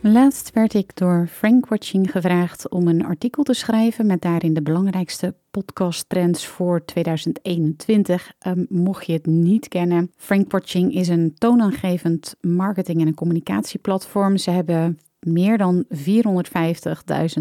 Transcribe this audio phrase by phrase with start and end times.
[0.00, 4.62] Laatst werd ik door Frank Watching gevraagd om een artikel te schrijven met daarin de
[4.62, 8.32] belangrijkste podcasttrends voor 2021.
[8.46, 14.36] Um, mocht je het niet kennen, Frank Watching is een toonaangevend marketing- en communicatieplatform.
[14.36, 15.94] Ze hebben meer dan 450.000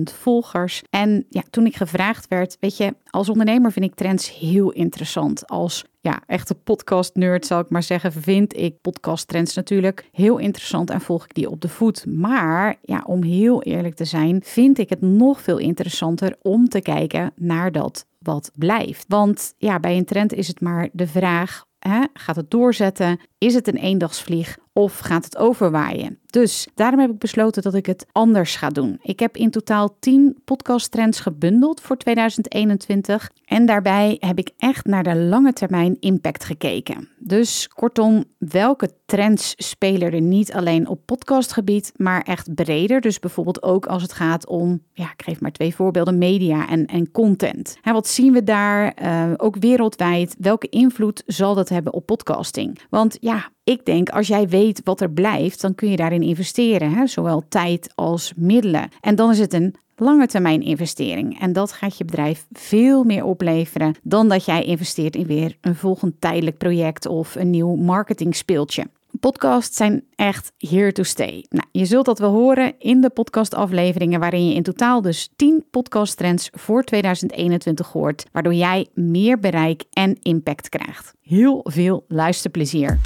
[0.04, 0.82] volgers.
[0.90, 5.48] En ja, toen ik gevraagd werd, weet je, als ondernemer vind ik trends heel interessant.
[5.48, 11.02] Als ja, echte podcast-nerd zal ik maar zeggen, vind ik podcast-trends natuurlijk heel interessant en
[11.02, 12.06] volg ik die op de voet.
[12.06, 16.82] Maar ja, om heel eerlijk te zijn, vind ik het nog veel interessanter om te
[16.82, 19.06] kijken naar dat wat blijft.
[19.08, 21.66] Want ja, bij een trend is het maar de vraag:
[22.14, 23.20] gaat het doorzetten?
[23.38, 26.20] Is het een eendagsvlieg of gaat het overwaaien?
[26.26, 29.00] Dus daarom heb ik besloten dat ik het anders ga doen.
[29.02, 33.32] Ik heb in totaal 10 podcasttrends gebundeld voor 2021.
[33.46, 37.10] En daarbij heb ik echt naar de lange termijn impact gekeken.
[37.20, 43.02] Dus kortom, welke trends spelen er niet alleen op podcastgebied, maar echt breder?
[43.02, 46.86] Dus bijvoorbeeld ook als het gaat om, ja, ik geef maar twee voorbeelden, media en,
[46.86, 47.78] en content.
[47.82, 48.98] Hè, wat zien we daar?
[49.04, 50.36] Uh, ook wereldwijd.
[50.40, 52.80] Welke invloed zal dat hebben op podcasting?
[52.90, 56.94] Want ja, ik denk als jij weet wat er blijft, dan kun je daarin investeren,
[56.94, 57.08] hè?
[57.08, 58.90] zowel tijd als middelen.
[59.02, 61.40] En dan is het een lange termijn investering.
[61.40, 65.76] En dat gaat je bedrijf veel meer opleveren dan dat jij investeert in weer een
[65.76, 68.86] volgend tijdelijk project of een nieuw marketing speeltje.
[69.20, 71.46] Podcasts zijn echt here to stay.
[71.50, 75.66] Nou, je zult dat wel horen in de podcastafleveringen, waarin je in totaal dus 10
[75.72, 81.14] podcasttrends voor 2021 hoort, waardoor jij meer bereik en impact krijgt.
[81.22, 83.00] Heel veel luisterplezier.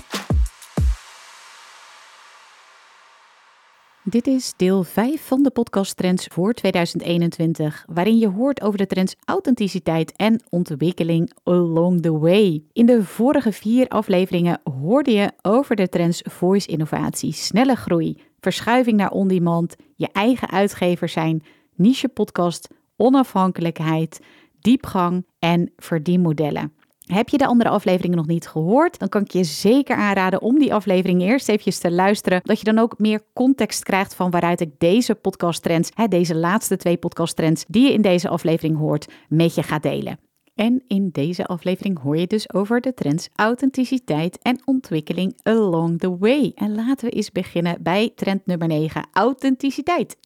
[4.12, 8.86] Dit is deel 5 van de podcast Trends voor 2021, waarin je hoort over de
[8.86, 12.64] trends authenticiteit en ontwikkeling along the way.
[12.74, 18.98] In de vorige vier afleveringen hoorde je over de trends voice innovatie, snelle groei, verschuiving
[18.98, 21.44] naar on-demand, je eigen uitgever zijn,
[21.76, 24.20] niche podcast, onafhankelijkheid,
[24.60, 26.74] diepgang en verdienmodellen.
[27.14, 29.00] Heb je de andere afleveringen nog niet gehoord?
[29.00, 32.42] Dan kan ik je zeker aanraden om die aflevering eerst even te luisteren.
[32.44, 36.36] Dat je dan ook meer context krijgt van waaruit ik deze podcast trends, hè, deze
[36.36, 40.20] laatste twee podcast trends die je in deze aflevering hoort, met je ga delen.
[40.56, 46.18] En in deze aflevering hoor je dus over de trends authenticiteit en ontwikkeling along the
[46.18, 46.52] way.
[46.56, 50.18] En laten we eens beginnen bij trend nummer 9, authenticiteit.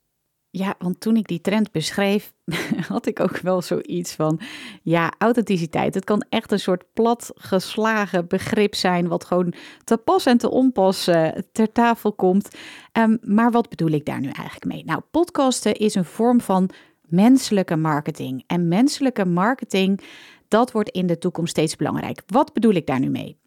[0.57, 2.33] Ja, want toen ik die trend beschreef,
[2.87, 4.39] had ik ook wel zoiets van,
[4.83, 5.93] ja, authenticiteit.
[5.93, 11.07] Het kan echt een soort platgeslagen begrip zijn, wat gewoon te pas en te onpas
[11.07, 12.55] uh, ter tafel komt.
[12.93, 14.85] Um, maar wat bedoel ik daar nu eigenlijk mee?
[14.85, 16.69] Nou, podcasten is een vorm van
[17.01, 18.43] menselijke marketing.
[18.47, 20.01] En menselijke marketing,
[20.47, 22.21] dat wordt in de toekomst steeds belangrijk.
[22.27, 23.37] Wat bedoel ik daar nu mee?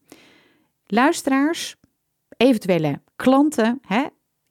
[0.86, 1.76] Luisteraars,
[2.36, 4.04] eventuele klanten, hè,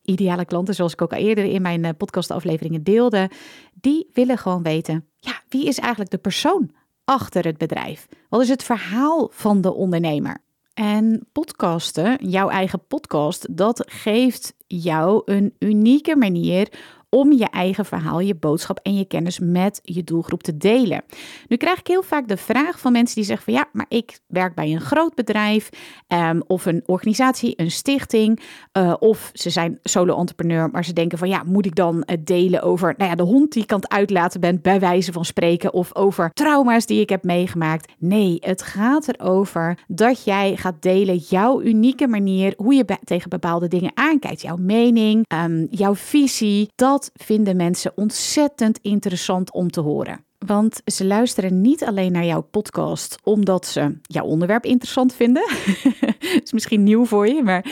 [0.10, 3.30] ideale klanten, zoals ik ook al eerder in mijn eh, podcastafleveringen deelde,
[3.74, 6.72] die willen gewoon weten, ja, wie is eigenlijk de persoon
[7.04, 8.08] achter het bedrijf?
[8.30, 10.38] Wat is het verhaal van de ondernemer?
[10.74, 16.68] En podcasten, jouw eigen podcast, dat geeft jou een unieke manier
[17.10, 21.04] om je eigen verhaal, je boodschap en je kennis met je doelgroep te delen.
[21.48, 24.20] Nu krijg ik heel vaak de vraag van mensen die zeggen van ja, maar ik
[24.28, 25.70] werk bij een groot bedrijf
[26.08, 28.42] um, of een organisatie, een stichting
[28.78, 32.62] uh, of ze zijn solo-entrepreneur, maar ze denken van ja, moet ik dan het delen
[32.62, 35.74] over nou ja, de hond die ik aan het uitlaten ben, bij wijze van spreken,
[35.74, 37.94] of over trauma's die ik heb meegemaakt.
[37.98, 43.68] Nee, het gaat erover dat jij gaat delen jouw unieke manier, hoe je tegen bepaalde
[43.68, 46.72] dingen aankijkt, jouw mening, um, jouw visie.
[46.76, 50.26] Dat vinden mensen ontzettend interessant om te horen.
[50.38, 55.50] Want ze luisteren niet alleen naar jouw podcast omdat ze jouw onderwerp interessant vinden.
[56.44, 57.66] Is misschien nieuw voor je, maar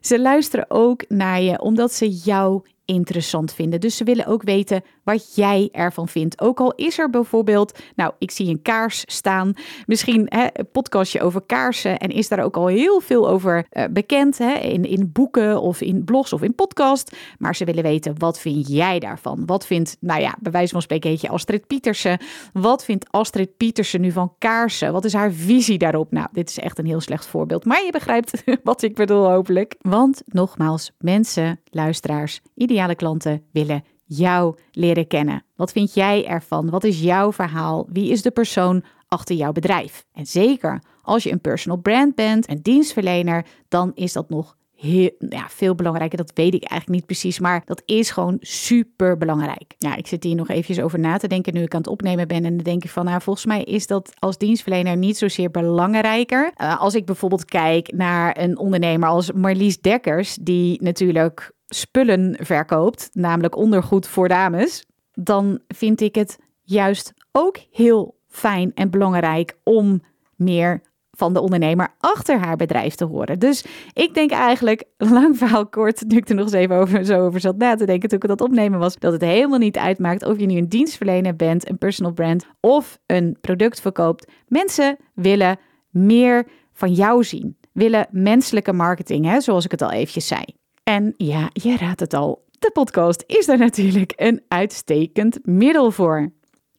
[0.00, 3.80] ze luisteren ook naar je omdat ze jou interessant vinden.
[3.80, 6.40] Dus ze willen ook weten wat jij ervan vindt.
[6.40, 9.54] Ook al is er bijvoorbeeld, nou, ik zie een kaars staan.
[9.86, 11.98] Misschien hè, een podcastje over kaarsen.
[11.98, 14.38] En is daar ook al heel veel over uh, bekend.
[14.38, 17.16] Hè, in, in boeken of in blogs of in podcast.
[17.38, 19.46] Maar ze willen weten, wat vind jij daarvan?
[19.46, 22.18] Wat vindt, nou ja, bij wijze van spreken heet je Astrid Pietersen.
[22.52, 24.92] Wat vindt Astrid Pietersen nu van kaarsen?
[24.92, 26.12] Wat is haar visie daarop?
[26.12, 27.64] Nou, dit is echt een heel slecht voorbeeld.
[27.64, 29.74] Maar je begrijpt wat ik bedoel, hopelijk.
[29.80, 32.40] Want nogmaals, mensen, luisteraars,
[32.88, 35.44] klanten willen jou leren kennen.
[35.56, 36.70] Wat vind jij ervan?
[36.70, 37.86] Wat is jouw verhaal?
[37.92, 40.04] Wie is de persoon achter jouw bedrijf?
[40.12, 45.10] En zeker als je een personal brand bent, een dienstverlener, dan is dat nog heel,
[45.18, 46.18] ja, veel belangrijker.
[46.18, 49.74] Dat weet ik eigenlijk niet precies, maar dat is gewoon super belangrijk.
[49.78, 52.28] Ja, ik zit hier nog eventjes over na te denken nu ik aan het opnemen
[52.28, 52.44] ben.
[52.44, 56.52] En dan denk ik van, nou, volgens mij is dat als dienstverlener niet zozeer belangrijker.
[56.56, 63.10] Uh, als ik bijvoorbeeld kijk naar een ondernemer als Marlies Dekkers, die natuurlijk spullen verkoopt,
[63.12, 70.02] namelijk ondergoed voor dames, dan vind ik het juist ook heel fijn en belangrijk om
[70.36, 73.38] meer van de ondernemer achter haar bedrijf te horen.
[73.38, 77.26] Dus ik denk eigenlijk, lang verhaal kort, nu ik er nog eens even over, zo
[77.26, 80.24] over zat na te denken toen ik dat opnemen was, dat het helemaal niet uitmaakt
[80.24, 84.32] of je nu een dienstverlener bent, een personal brand of een product verkoopt.
[84.46, 85.58] Mensen willen
[85.90, 90.44] meer van jou zien, willen menselijke marketing, hè, zoals ik het al eventjes zei.
[90.92, 96.30] En ja, je raadt het al, de podcast is daar natuurlijk een uitstekend middel voor.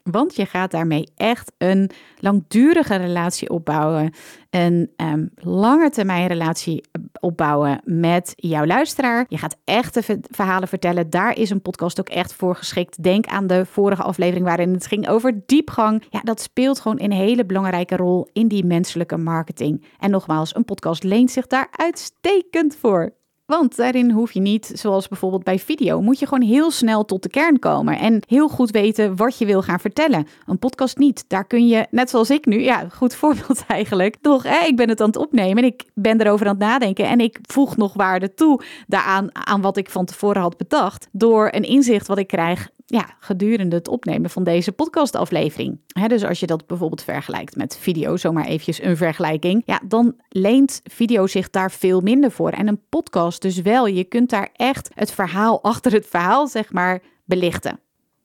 [0.03, 1.89] Want je gaat daarmee echt een
[2.19, 4.13] langdurige relatie opbouwen.
[4.49, 6.83] Een um, lange termijn relatie
[7.19, 9.25] opbouwen met jouw luisteraar.
[9.27, 11.09] Je gaat echte verhalen vertellen.
[11.09, 13.03] Daar is een podcast ook echt voor geschikt.
[13.03, 16.03] Denk aan de vorige aflevering waarin het ging over diepgang.
[16.09, 19.85] Ja, dat speelt gewoon een hele belangrijke rol in die menselijke marketing.
[19.99, 23.13] En nogmaals, een podcast leent zich daar uitstekend voor.
[23.59, 27.23] Want daarin hoef je niet, zoals bijvoorbeeld bij video, moet je gewoon heel snel tot
[27.23, 30.27] de kern komen en heel goed weten wat je wil gaan vertellen.
[30.45, 31.25] Een podcast niet.
[31.27, 34.15] Daar kun je, net zoals ik nu, ja, goed voorbeeld eigenlijk.
[34.21, 37.05] Toch, hè, ik ben het aan het opnemen en ik ben erover aan het nadenken
[37.05, 41.49] en ik voeg nog waarde toe daaraan aan wat ik van tevoren had bedacht door
[41.51, 45.79] een inzicht wat ik krijg ja, gedurende het opnemen van deze podcastaflevering.
[46.07, 50.81] Dus als je dat bijvoorbeeld vergelijkt met video, zomaar eventjes een vergelijking, ja, dan leent
[50.83, 52.49] video zich daar veel minder voor.
[52.49, 53.87] En een podcast dus wel.
[53.87, 57.79] Je kunt daar echt het verhaal achter het verhaal, zeg maar, belichten.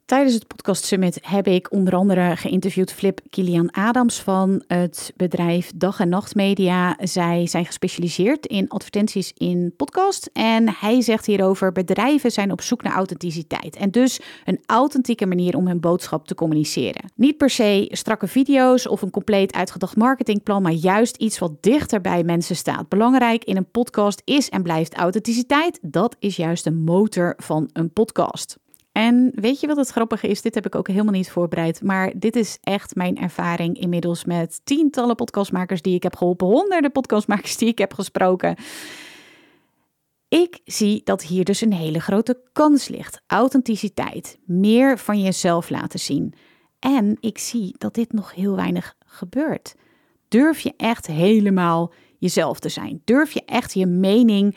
[0.08, 5.72] Tijdens het Podcast Summit heb ik onder andere geïnterviewd Flip Kilian Adams van het bedrijf
[5.74, 6.96] Dag en Nacht Media.
[7.00, 10.30] Zij zijn gespecialiseerd in advertenties in podcast.
[10.32, 13.76] En hij zegt hierover: bedrijven zijn op zoek naar authenticiteit.
[13.76, 17.12] En dus een authentieke manier om hun boodschap te communiceren.
[17.14, 22.00] Niet per se strakke video's of een compleet uitgedacht marketingplan, maar juist iets wat dichter
[22.00, 22.88] bij mensen staat.
[22.88, 25.78] Belangrijk in een podcast is en blijft authenticiteit.
[25.82, 28.56] Dat is juist de motor van een podcast.
[28.98, 30.42] En weet je wat het grappige is?
[30.42, 31.82] Dit heb ik ook helemaal niet voorbereid.
[31.82, 36.46] Maar dit is echt mijn ervaring inmiddels met tientallen podcastmakers die ik heb geholpen.
[36.46, 38.56] Honderden podcastmakers die ik heb gesproken.
[40.28, 43.22] Ik zie dat hier dus een hele grote kans ligt.
[43.26, 44.38] Authenticiteit.
[44.44, 46.34] Meer van jezelf laten zien.
[46.78, 49.74] En ik zie dat dit nog heel weinig gebeurt.
[50.28, 53.02] Durf je echt helemaal jezelf te zijn?
[53.04, 54.56] Durf je echt je mening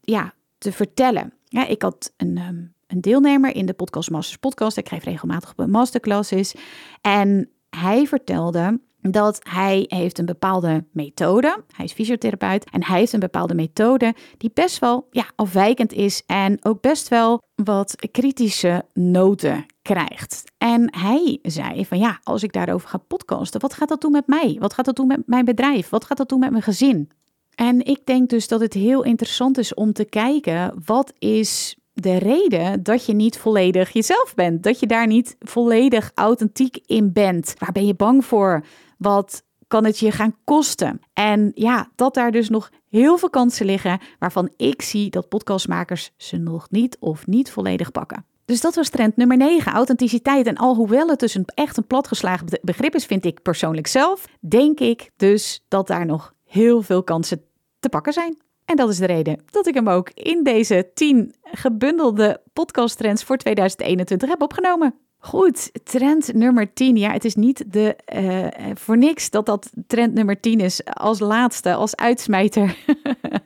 [0.00, 1.32] ja, te vertellen?
[1.48, 4.76] Ik had een, um, een deelnemer in de Podcast Masters podcast.
[4.76, 6.54] Ik geef regelmatig op masterclasses.
[7.00, 11.64] En hij vertelde dat hij heeft een bepaalde methode.
[11.76, 16.22] Hij is fysiotherapeut en hij heeft een bepaalde methode die best wel ja, afwijkend is
[16.26, 20.44] en ook best wel wat kritische noten krijgt.
[20.58, 24.26] En hij zei van ja, als ik daarover ga podcasten, wat gaat dat doen met
[24.26, 24.56] mij?
[24.58, 25.88] Wat gaat dat doen met mijn bedrijf?
[25.88, 27.10] Wat gaat dat doen met mijn gezin?
[27.54, 32.18] En ik denk dus dat het heel interessant is om te kijken wat is de
[32.18, 34.62] reden dat je niet volledig jezelf bent.
[34.62, 37.54] Dat je daar niet volledig authentiek in bent.
[37.58, 38.64] Waar ben je bang voor?
[38.98, 41.00] Wat kan het je gaan kosten?
[41.12, 46.12] En ja, dat daar dus nog heel veel kansen liggen waarvan ik zie dat podcastmakers
[46.16, 48.24] ze nog niet of niet volledig pakken.
[48.44, 50.46] Dus dat was trend nummer 9, authenticiteit.
[50.46, 54.80] En alhoewel het dus een, echt een platgeslagen begrip is, vind ik persoonlijk zelf, denk
[54.80, 57.42] ik dus dat daar nog heel veel kansen
[57.78, 58.36] te pakken zijn.
[58.64, 63.24] En dat is de reden dat ik hem ook in deze 10 gebundelde podcast trends
[63.24, 64.94] voor 2021 heb opgenomen.
[65.18, 66.96] Goed, trend nummer 10.
[66.96, 71.18] Ja, het is niet de, uh, voor niks dat dat trend nummer 10 is als
[71.18, 72.76] laatste, als uitsmijter.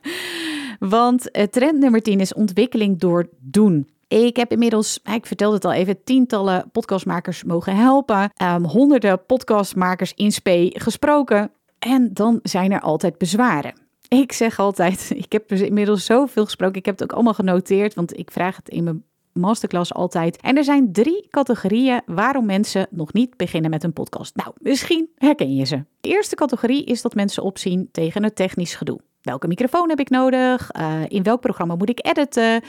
[0.79, 3.89] Want uh, trend nummer 10 is ontwikkeling door doen.
[4.07, 8.31] Ik heb inmiddels, ik vertelde het al even, tientallen podcastmakers mogen helpen.
[8.43, 11.51] Um, honderden podcastmakers in spe gesproken.
[11.79, 13.88] En dan zijn er altijd bezwaren.
[14.23, 16.77] Ik zeg altijd, ik heb inmiddels zoveel gesproken.
[16.77, 20.41] Ik heb het ook allemaal genoteerd, want ik vraag het in mijn masterclass altijd.
[20.41, 24.35] En er zijn drie categorieën waarom mensen nog niet beginnen met een podcast.
[24.35, 25.83] Nou, misschien herken je ze.
[26.01, 28.99] De eerste categorie is dat mensen opzien tegen het technisch gedoe.
[29.21, 30.69] Welke microfoon heb ik nodig?
[30.79, 32.63] Uh, in welk programma moet ik editen?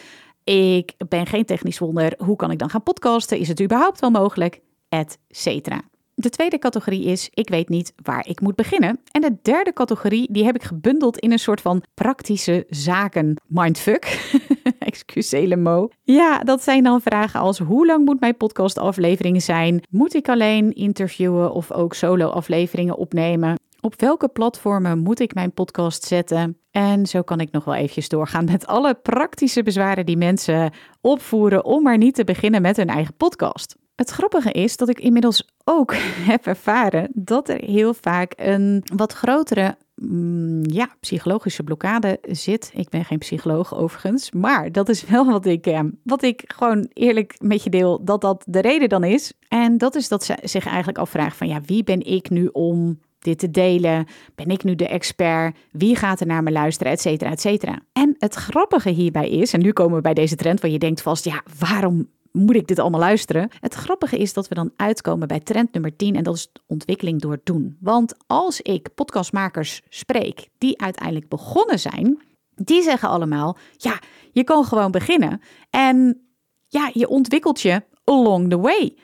[0.44, 2.14] Ik ben geen technisch wonder.
[2.18, 3.38] Hoe kan ik dan gaan podcasten?
[3.38, 4.61] Is het überhaupt wel mogelijk?
[4.88, 5.80] Et cetera.
[6.21, 9.00] De tweede categorie is ik weet niet waar ik moet beginnen.
[9.11, 14.31] En de derde categorie die heb ik gebundeld in een soort van praktische zaken mindfuck.
[14.79, 15.89] Excusez mo.
[16.03, 19.83] Ja, dat zijn dan vragen als hoe lang moet mijn podcastaflevering zijn?
[19.91, 23.59] Moet ik alleen interviewen of ook solo afleveringen opnemen?
[23.81, 26.59] Op welke platformen moet ik mijn podcast zetten?
[26.71, 31.65] En zo kan ik nog wel eventjes doorgaan met alle praktische bezwaren die mensen opvoeren
[31.65, 33.77] om maar niet te beginnen met hun eigen podcast.
[34.00, 35.95] Het grappige is dat ik inmiddels ook
[36.30, 42.71] heb ervaren dat er heel vaak een wat grotere mm, ja, psychologische blokkade zit.
[42.75, 46.90] Ik ben geen psycholoog overigens, maar dat is wel wat ik, eh, wat ik gewoon
[46.92, 49.33] eerlijk met je deel, dat dat de reden dan is.
[49.49, 53.00] En dat is dat ze zich eigenlijk afvragen van ja, wie ben ik nu om
[53.19, 54.07] dit te delen?
[54.35, 55.57] Ben ik nu de expert?
[55.73, 56.92] Wie gaat er naar me luisteren?
[56.92, 57.78] Et cetera, et cetera.
[57.92, 61.02] En het grappige hierbij is, en nu komen we bij deze trend waar je denkt
[61.02, 63.49] vast, ja, waarom moet ik dit allemaal luisteren?
[63.61, 67.21] Het grappige is dat we dan uitkomen bij trend nummer 10 en dat is ontwikkeling
[67.21, 67.77] door doen.
[67.81, 72.23] Want als ik podcastmakers spreek die uiteindelijk begonnen zijn,
[72.55, 73.99] die zeggen allemaal: ja,
[74.33, 76.21] je kan gewoon beginnen en
[76.67, 78.97] ja, je ontwikkelt je along the way.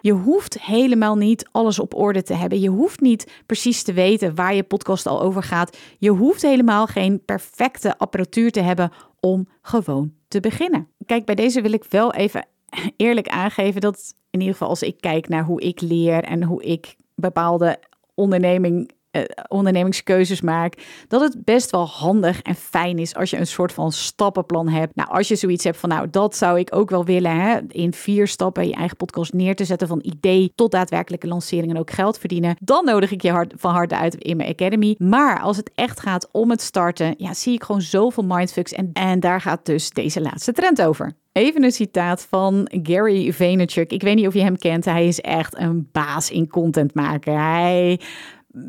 [0.00, 2.60] Je hoeft helemaal niet alles op orde te hebben.
[2.60, 5.78] Je hoeft niet precies te weten waar je podcast al over gaat.
[5.98, 10.88] Je hoeft helemaal geen perfecte apparatuur te hebben om gewoon te beginnen.
[11.06, 12.46] Kijk, bij deze wil ik wel even
[12.96, 16.62] eerlijk aangeven dat in ieder geval als ik kijk naar hoe ik leer en hoe
[16.62, 17.78] ik bepaalde
[18.14, 20.74] onderneming uh, ondernemingskeuzes maak,
[21.08, 24.94] dat het best wel handig en fijn is als je een soort van stappenplan hebt.
[24.94, 27.92] Nou, als je zoiets hebt van, nou, dat zou ik ook wel willen, hè, in
[27.92, 31.90] vier stappen je eigen podcast neer te zetten van idee tot daadwerkelijke lancering en ook
[31.90, 34.94] geld verdienen, dan nodig ik je hard, van harte uit in mijn academy.
[34.98, 38.90] Maar als het echt gaat om het starten, ja, zie ik gewoon zoveel mindfucks en,
[38.92, 41.12] en daar gaat dus deze laatste trend over.
[41.32, 43.92] Even een citaat van Gary Vaynerchuk.
[43.92, 44.84] Ik weet niet of je hem kent.
[44.84, 47.40] Hij is echt een baas in content maken.
[47.40, 48.00] Hij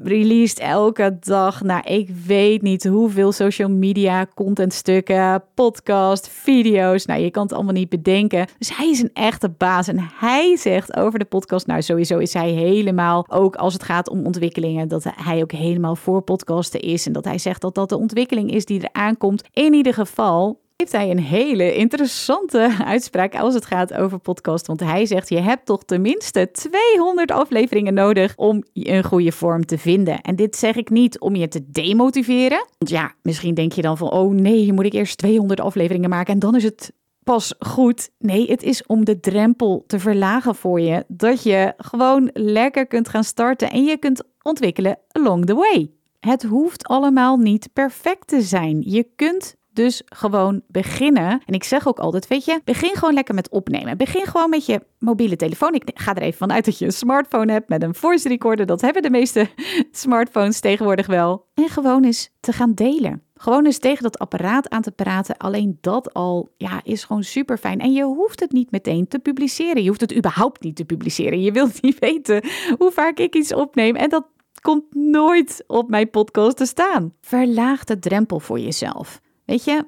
[0.03, 7.05] released elke dag, nou ik weet niet hoeveel social media contentstukken, podcast, video's.
[7.05, 8.47] Nou, je kan het allemaal niet bedenken.
[8.57, 12.33] Dus hij is een echte baas en hij zegt over de podcast, nou sowieso is
[12.33, 17.05] hij helemaal, ook als het gaat om ontwikkelingen, dat hij ook helemaal voor podcasten is
[17.05, 19.43] en dat hij zegt dat dat de ontwikkeling is die er aankomt.
[19.53, 24.67] In ieder geval heeft hij een hele interessante uitspraak als het gaat over podcast.
[24.67, 29.77] Want hij zegt: Je hebt toch tenminste 200 afleveringen nodig om een goede vorm te
[29.77, 30.21] vinden.
[30.21, 32.65] En dit zeg ik niet om je te demotiveren.
[32.77, 36.33] Want ja, misschien denk je dan van: Oh nee, moet ik eerst 200 afleveringen maken
[36.33, 36.93] en dan is het
[37.23, 38.09] pas goed.
[38.17, 41.03] Nee, het is om de drempel te verlagen voor je.
[41.07, 45.91] Dat je gewoon lekker kunt gaan starten en je kunt ontwikkelen along the way.
[46.19, 48.81] Het hoeft allemaal niet perfect te zijn.
[48.85, 51.41] Je kunt dus gewoon beginnen.
[51.45, 53.97] En ik zeg ook altijd, weet je, begin gewoon lekker met opnemen.
[53.97, 55.73] Begin gewoon met je mobiele telefoon.
[55.73, 58.65] Ik ga er even vanuit dat je een smartphone hebt met een voice recorder.
[58.65, 59.49] Dat hebben de meeste
[59.91, 61.45] smartphones tegenwoordig wel.
[61.53, 63.23] En gewoon eens te gaan delen.
[63.35, 65.37] Gewoon eens tegen dat apparaat aan te praten.
[65.37, 67.79] Alleen dat al ja, is gewoon super fijn.
[67.79, 69.81] En je hoeft het niet meteen te publiceren.
[69.81, 71.41] Je hoeft het überhaupt niet te publiceren.
[71.41, 72.43] Je wilt niet weten
[72.77, 73.95] hoe vaak ik iets opneem.
[73.95, 74.25] En dat
[74.61, 77.13] komt nooit op mijn podcast te staan.
[77.21, 79.21] Verlaag de drempel voor jezelf.
[79.49, 79.85] Weet je,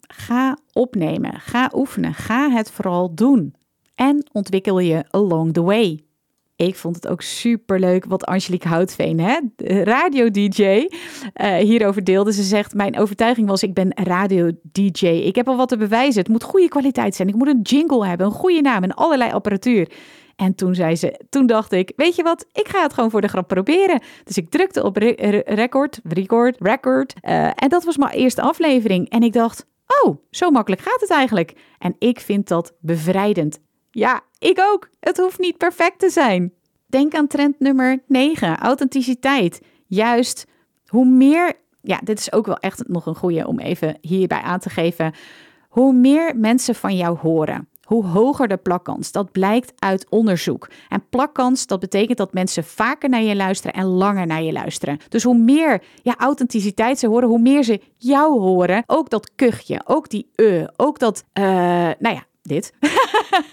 [0.00, 3.54] ga opnemen, ga oefenen, ga het vooral doen.
[3.94, 6.00] En ontwikkel je along the way.
[6.56, 9.38] Ik vond het ook super leuk wat Angelique Houtveen, hè,
[9.82, 10.88] radio-dj,
[11.32, 12.32] eh, hierover deelde.
[12.32, 15.06] Ze zegt: Mijn overtuiging was: ik ben radio-dj.
[15.06, 16.20] Ik heb al wat te bewijzen.
[16.20, 17.28] Het moet goede kwaliteit zijn.
[17.28, 19.88] Ik moet een jingle hebben, een goede naam en allerlei apparatuur.
[20.36, 23.20] En toen zei ze, toen dacht ik, weet je wat, ik ga het gewoon voor
[23.20, 24.00] de grap proberen.
[24.24, 27.14] Dus ik drukte op record, record, record.
[27.22, 29.08] Uh, en dat was mijn eerste aflevering.
[29.08, 29.66] En ik dacht,
[30.02, 31.54] oh, zo makkelijk gaat het eigenlijk.
[31.78, 33.58] En ik vind dat bevrijdend.
[33.90, 34.88] Ja, ik ook.
[35.00, 36.52] Het hoeft niet perfect te zijn.
[36.86, 39.60] Denk aan trend nummer 9, authenticiteit.
[39.86, 40.46] Juist,
[40.86, 41.52] hoe meer,
[41.82, 45.14] ja, dit is ook wel echt nog een goede om even hierbij aan te geven.
[45.68, 49.12] Hoe meer mensen van jou horen, hoe hoger de plakkans.
[49.12, 50.68] Dat blijkt uit onderzoek.
[50.88, 54.98] En plakkans, dat betekent dat mensen vaker naar je luisteren en langer naar je luisteren.
[55.08, 58.82] Dus hoe meer ja, authenticiteit ze horen, hoe meer ze jou horen.
[58.86, 61.44] Ook dat kuchje, ook die e, ook dat, uh,
[61.98, 62.72] nou ja, dit.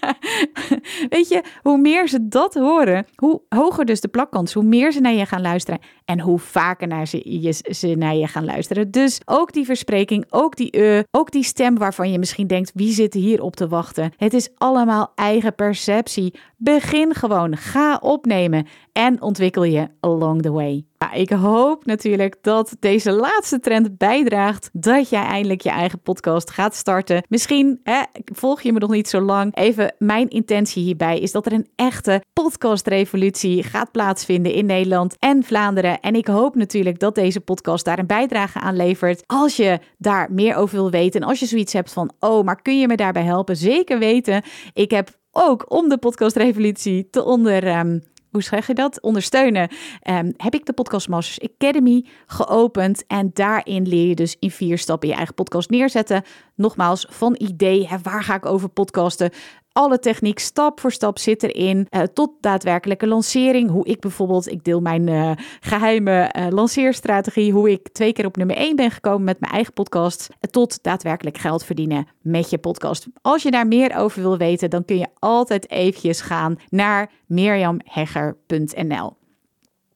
[1.14, 5.00] Weet je, hoe meer ze dat horen, hoe hoger dus de plakkans, hoe meer ze
[5.00, 8.90] naar je gaan luisteren en hoe vaker naar ze, ze naar je gaan luisteren.
[8.90, 12.92] Dus ook die verspreking, ook die uh, ook die stem waarvan je misschien denkt, wie
[12.92, 14.12] zit hier op te wachten?
[14.16, 16.34] Het is allemaal eigen perceptie.
[16.56, 20.84] Begin gewoon, ga opnemen en ontwikkel je along the way.
[21.12, 26.74] Ik hoop natuurlijk dat deze laatste trend bijdraagt dat jij eindelijk je eigen podcast gaat
[26.74, 27.22] starten.
[27.28, 29.56] Misschien hè, volg je me nog niet zo lang.
[29.56, 35.42] Even mijn intentie hierbij is dat er een echte podcastrevolutie gaat plaatsvinden in Nederland en
[35.42, 36.00] Vlaanderen.
[36.00, 39.22] En ik hoop natuurlijk dat deze podcast daar een bijdrage aan levert.
[39.26, 42.62] Als je daar meer over wil weten en als je zoiets hebt van, oh, maar
[42.62, 43.56] kun je me daarbij helpen?
[43.56, 44.42] Zeker weten.
[44.72, 47.78] Ik heb ook om de podcastrevolutie te onder.
[47.78, 48.02] Um,
[48.34, 49.00] hoe zeg je dat?
[49.00, 49.68] Ondersteunen.
[50.10, 53.06] Um, heb ik de Podcast Masters Academy geopend.
[53.06, 56.22] En daarin leer je dus in vier stappen je eigen podcast neerzetten.
[56.54, 59.30] Nogmaals, van idee, hè, waar ga ik over podcasten?
[59.74, 61.86] Alle techniek stap voor stap zit erin.
[61.90, 63.70] Uh, tot daadwerkelijke lancering.
[63.70, 67.52] Hoe ik bijvoorbeeld, ik deel mijn uh, geheime uh, lanceerstrategie.
[67.52, 70.28] Hoe ik twee keer op nummer 1 ben gekomen met mijn eigen podcast.
[70.50, 73.06] Tot daadwerkelijk geld verdienen met je podcast.
[73.22, 79.16] Als je daar meer over wil weten, dan kun je altijd eventjes gaan naar mirjamhegger.nl.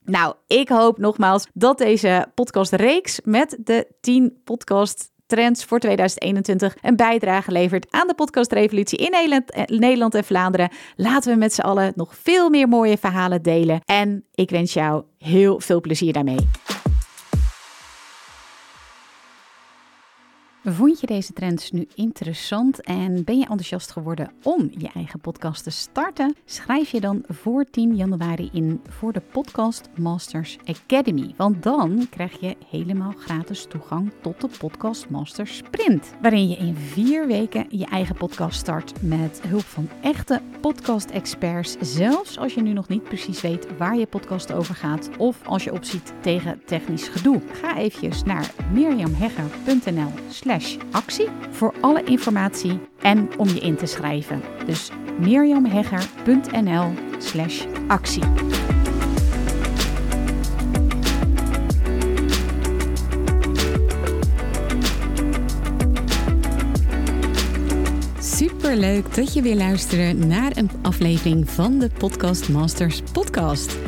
[0.04, 6.96] Nou, ik hoop nogmaals dat deze podcastreeks met de 10 podcast trends voor 2021 een
[6.96, 10.70] bijdrage levert aan de podcastrevolutie in Nederland, eh, Nederland en Vlaanderen.
[10.96, 13.80] Laten we met z'n allen nog veel meer mooie verhalen delen.
[13.84, 16.48] En ik wens jou heel veel plezier daarmee.
[20.64, 25.64] Vond je deze trends nu interessant en ben je enthousiast geworden om je eigen podcast
[25.64, 26.36] te starten?
[26.44, 31.34] Schrijf je dan voor 10 januari in voor de Podcast Masters Academy.
[31.36, 36.12] Want dan krijg je helemaal gratis toegang tot de Podcast Masters Sprint.
[36.22, 41.76] Waarin je in vier weken je eigen podcast start met hulp van echte podcast-experts.
[41.80, 45.64] Zelfs als je nu nog niet precies weet waar je podcast over gaat of als
[45.64, 47.42] je opziet tegen technisch gedoe.
[47.52, 50.12] Ga eventjes naar mirjamhegger.nl
[50.90, 54.42] actie voor alle informatie en om je in te schrijven.
[54.66, 58.22] Dus mirjamhegger.nl slash actie.
[68.20, 73.87] Superleuk dat je weer luistert naar een aflevering van de Podcast Masters podcast.